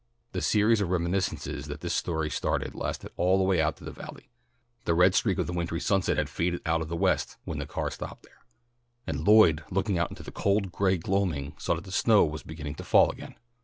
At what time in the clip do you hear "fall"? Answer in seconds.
12.83-13.11